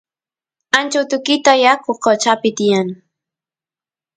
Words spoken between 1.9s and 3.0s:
qochapi tiyan